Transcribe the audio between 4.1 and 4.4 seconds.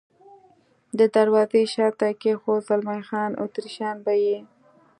یې.